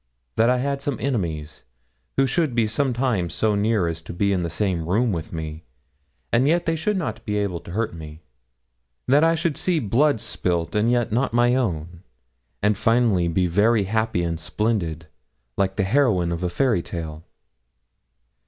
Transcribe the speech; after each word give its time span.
That 0.35 0.49
I 0.49 0.57
had 0.57 0.81
some 0.81 0.97
enemies, 0.99 1.63
who 2.17 2.25
should 2.25 2.55
be 2.55 2.65
sometimes 2.65 3.35
so 3.35 3.53
near 3.53 3.87
as 3.87 4.01
to 4.01 4.13
be 4.13 4.33
in 4.33 4.41
the 4.41 4.49
same 4.49 4.89
room 4.89 5.11
with 5.11 5.31
me, 5.31 5.63
and 6.33 6.47
yet 6.47 6.65
they 6.65 6.75
should 6.75 6.97
not 6.97 7.23
be 7.23 7.37
able 7.37 7.59
to 7.59 7.69
hurt 7.69 7.93
me. 7.93 8.23
That 9.07 9.23
I 9.23 9.35
should 9.35 9.57
see 9.57 9.77
blood 9.77 10.19
spilt 10.19 10.73
and 10.73 10.89
yet 10.89 11.11
not 11.11 11.33
my 11.33 11.53
own, 11.53 12.01
and 12.63 12.75
finally 12.75 13.27
be 13.27 13.45
very 13.45 13.83
happy 13.83 14.23
and 14.23 14.39
splendid, 14.39 15.05
like 15.55 15.75
the 15.75 15.83
heroine 15.83 16.31
of 16.31 16.41
a 16.41 16.49
fairy 16.49 16.81
tale. 16.81 17.23